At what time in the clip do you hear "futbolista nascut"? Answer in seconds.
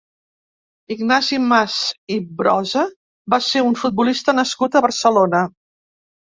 3.85-4.81